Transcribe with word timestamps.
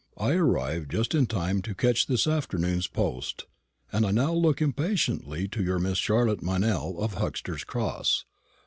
I 0.17 0.31
arrived 0.31 0.89
just 0.89 1.13
in 1.13 1.27
time 1.27 1.61
to 1.61 1.75
catch 1.75 2.07
this 2.07 2.25
afternoon's 2.25 2.87
post; 2.87 3.45
and 3.93 4.01
now 4.15 4.33
I 4.33 4.35
look 4.35 4.59
impatiently 4.59 5.47
to 5.49 5.63
your 5.63 5.77
Miss 5.77 5.99
Charlotte 5.99 6.41
Meynell, 6.41 6.97
of 6.97 7.13
Huxter's 7.19 7.63
Cross. 7.63 8.25